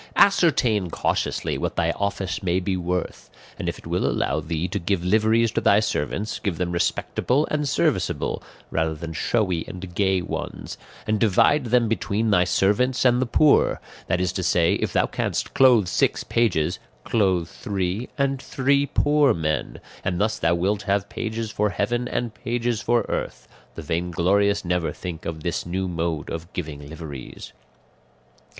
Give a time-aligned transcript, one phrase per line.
[0.15, 4.79] "Ascertain cautiously what thy office may be worth; and if it will allow thee to
[4.79, 8.41] give liveries to thy servants, give them respectable and serviceable,
[8.71, 10.75] rather than showy and gay ones,
[11.05, 15.05] and divide them between thy servants and the poor; that is to say, if thou
[15.05, 21.09] canst clothe six pages, clothe three and three poor men, and thus thou wilt have
[21.09, 26.31] pages for heaven and pages for earth; the vainglorious never think of this new mode
[26.31, 27.53] of giving liveries.